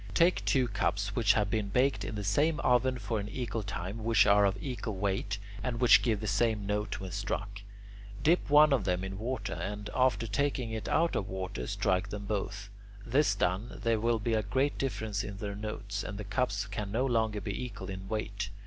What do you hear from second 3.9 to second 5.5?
which are of equal weight,